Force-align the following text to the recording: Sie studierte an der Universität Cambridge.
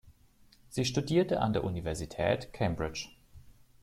Sie 0.67 0.83
studierte 0.83 1.41
an 1.41 1.53
der 1.53 1.63
Universität 1.63 2.53
Cambridge. 2.53 3.09